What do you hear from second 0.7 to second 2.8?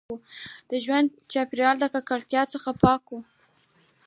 ژوند چاپیریال له ککړتیا څخه